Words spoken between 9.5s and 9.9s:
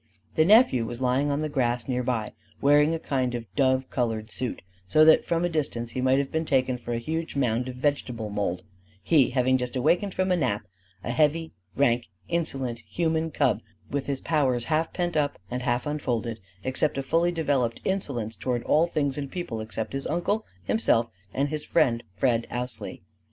just